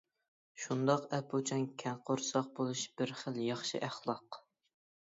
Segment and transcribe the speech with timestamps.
[0.63, 4.45] شۇنداق ئەپۇچان، كەڭ قورساق بولۇش بىر خىل ياخشى ئەخلاق.